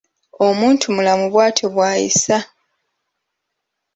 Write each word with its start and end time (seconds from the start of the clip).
Omuntumulamu 0.47 1.23
bwatyo 1.33 1.67
bw’ayisa. 1.73 2.37